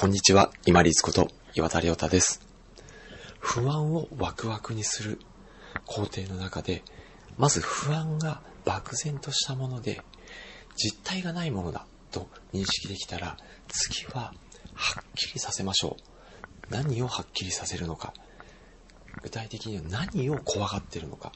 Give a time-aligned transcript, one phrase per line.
[0.00, 2.40] こんにちは、今立こと岩田亮太です。
[3.38, 5.18] 不安をワクワクにする
[5.84, 6.82] 工程の中で、
[7.36, 10.00] まず不安が漠然としたもので、
[10.74, 13.36] 実体がないものだと認識できたら、
[13.68, 14.32] 次は
[14.72, 15.98] はっきりさせましょ
[16.70, 16.72] う。
[16.72, 18.14] 何をはっきりさせるのか。
[19.22, 21.30] 具体的には何を怖がってるのか。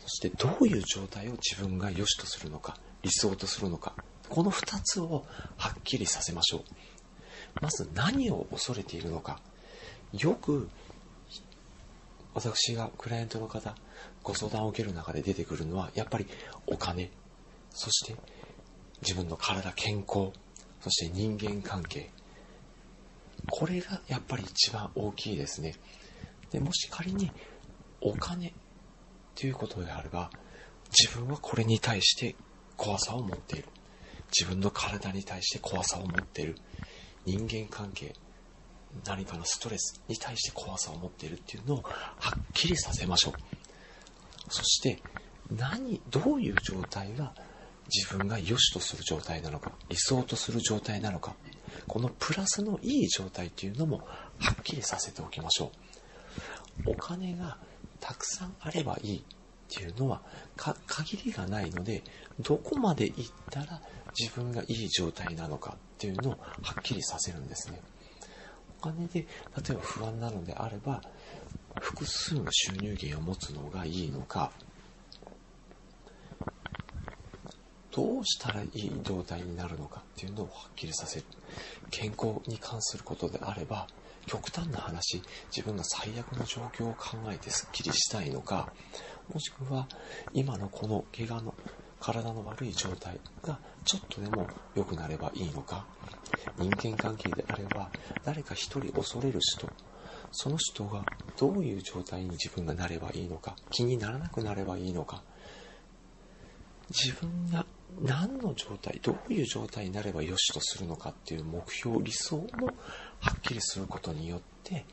[0.00, 3.94] そしてどういう状態を自分が良しとするのか、理想とするのか。
[4.28, 5.24] この二つを
[5.56, 6.64] はっきりさせましょう。
[7.60, 9.40] まず何を恐れているのか。
[10.12, 10.68] よく、
[12.34, 13.74] 私がクライアントの方、
[14.22, 16.26] ご相談を受ける中で出てくるのは、やっぱり
[16.66, 17.10] お金、
[17.70, 18.16] そして
[19.02, 20.32] 自分の体、健康、
[20.80, 22.10] そして人間関係。
[23.50, 25.74] これがやっぱり一番大きいですね。
[26.50, 27.32] で、もし仮に
[28.00, 28.52] お金
[29.34, 30.30] ということであれば、
[30.90, 32.36] 自分はこれに対して
[32.76, 33.68] 怖さを持っている。
[34.36, 36.56] 自分の体に対して怖さを持っている。
[37.24, 38.14] 人間関係、
[39.06, 43.34] 何かのストレスに対して怖さを持っているっていうのをはっきりさせましょう。
[44.50, 45.02] そして、
[45.50, 47.34] 何、どういう状態が
[47.88, 51.36] 自分が良しとする状態なのか、理想とする状態なのか、
[51.86, 53.98] このプラスのいい状態っていうのも
[54.38, 55.72] はっきりさせておきましょ
[56.86, 56.90] う。
[56.92, 57.58] お金が
[58.00, 59.24] たくさんあればいい
[59.68, 60.22] っていうのは
[60.56, 62.02] 限りがないので、
[62.40, 63.80] どこまで行ったら
[64.18, 67.82] 自分がいい状態なのかっていうのをはっきりさせるんですね。
[68.80, 69.26] お金で、例
[69.70, 71.02] えば不安なのであれば、
[71.80, 74.50] 複数の収入源を持つのがいいのか、
[77.90, 81.26] どうしたらいい状態になるのかっていうのをはっきりさせる。
[81.90, 83.86] 健康に関することであれば、
[84.28, 85.22] 極端な話、
[85.54, 88.68] 自分が最悪の状況を考えてスッキリしたいのか、
[89.32, 89.88] もしくは
[90.34, 91.54] 今のこの怪我の
[91.98, 95.86] 体の悪い状態がちょっとでも良くなればいいのか、
[96.58, 97.90] 人間関係であれば
[98.24, 99.68] 誰か一人恐れる人、
[100.30, 101.02] その人が
[101.38, 105.22] どういう状態に自分がなればいいのか、気にならなくなればいいのか、
[106.90, 107.66] 自分が
[108.02, 112.74] 何の状態、どういう状態になれば良しとするのかっていう目標、理想も
[113.20, 114.84] はっきりすることによって、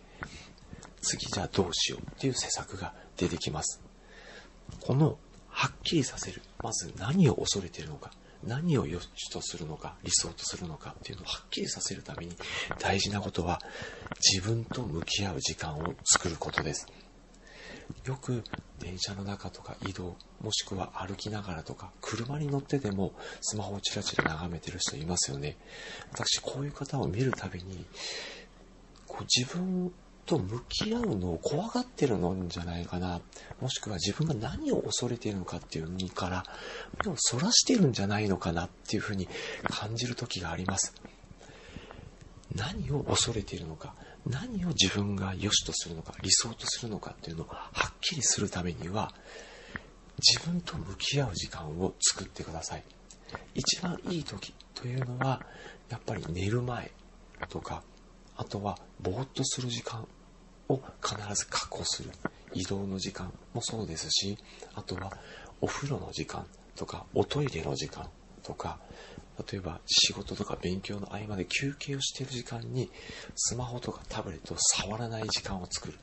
[1.01, 3.81] 次じゃあどうしようっていう施策が出てきます。
[4.81, 5.17] この
[5.47, 6.41] はっきりさせる。
[6.61, 8.11] まず何を恐れているのか、
[8.43, 12.35] 何を良しとするのか、理想とするのかっていうのをはっきりさせるために
[12.79, 13.61] 大事なことは
[14.31, 16.87] 自分と向き合う時間を作ることです。
[18.05, 18.43] よく
[18.79, 25.57] 電車の中とか移動、もしくは歩きながらとか、車に乗ってでもスマホをチラチラ眺めてる人いますよね。
[26.11, 27.85] 私こういう方を見るたびに、
[29.07, 29.91] こう自分
[30.25, 33.21] と向き合うのを怖がってるのんじゃないかな。
[33.61, 36.43] もしくは自分が何を恐れているのかっていうのから
[37.03, 39.27] 目をそらしてるんじゃないのかなっていうふうに
[39.67, 40.93] 感じる時があります。
[42.55, 43.93] 何を恐れているのか、
[44.25, 49.13] 何を自分が良しとするのか、理想とするのかっていうのをはっきりするためには、
[50.17, 52.83] 自分と向き合う時間を作ってください。
[53.53, 55.41] 一番いい時というのは、
[55.89, 56.91] やっぱり寝る前
[57.49, 57.83] とか、
[58.37, 60.07] あとはぼーっとする時間
[60.69, 62.11] を必ず確保する。
[62.53, 64.37] 移動の時間もそうですし、
[64.75, 65.11] あとは
[65.59, 68.09] お風呂の時間とか、おトイレの時間
[68.45, 68.79] とか、
[69.51, 72.89] 例えば仕事とか勉強の合間で休憩をしている時間に
[73.35, 75.97] スマホとかタブレットを触らない時間を作る。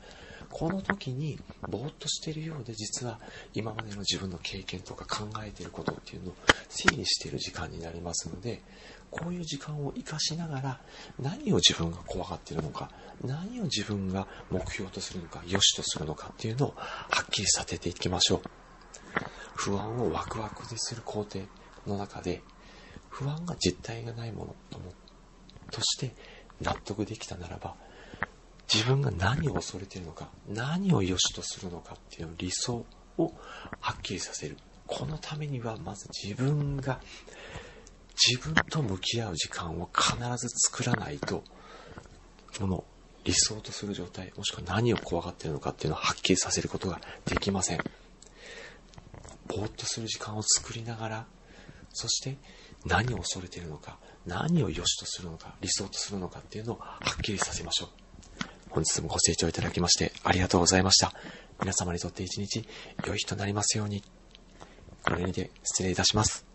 [0.51, 3.19] この時にぼーっとしているようで実は
[3.55, 6.35] 今までの自分の経験とか考えていることっていうのを
[6.69, 8.61] 整理している時間になりますので、
[9.09, 10.81] こういう時間を活かしながら
[11.19, 12.91] 何を自分が怖がっているのか、
[13.23, 18.41] 何を自分が目標とするのか、良しとするのかっていうのをはっきりさせていきましょう。
[19.55, 21.39] 不安をワクワクにする工程
[21.87, 22.41] の中で
[23.09, 24.93] 不安が実体がないものとも
[25.71, 26.13] として
[26.61, 27.75] 納得できたならば
[28.73, 32.85] 自分が何を恐れているのか何を良しとするのかっていう理想
[33.17, 33.33] を
[33.79, 34.57] はっきりさせる。
[34.87, 36.99] このためにはまず自分が
[38.27, 41.43] 自分と向き合う時間を必ず作らないと
[42.57, 42.83] この
[43.23, 47.79] 理想とする状態もしくは何を怖がっているのかっていうのをはっきりさせることができません。
[49.47, 51.25] ぼーっとする時間を作りながら
[51.93, 52.37] そして
[52.85, 57.89] 何を恐れているのか、何を良しとするのか、理想とするのかっていうのをはっきりさせましょう。
[58.69, 61.13] 本日もご清聴いただきましてありがとうございました。
[61.59, 62.67] 皆様にとって一日
[63.05, 64.03] 良い日となりますように。
[65.03, 66.52] これにて失礼いたします。